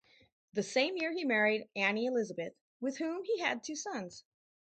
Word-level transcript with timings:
The 0.53 0.63
same 0.63 0.97
year 0.97 1.11
he 1.13 1.23
married 1.25 1.67
Annie 1.75 2.07
Elizabeth, 2.07 2.53
with 2.79 2.97
whom 2.97 3.23
he 3.23 3.37
had 3.37 3.63
two 3.63 3.75
sons. 3.75 4.23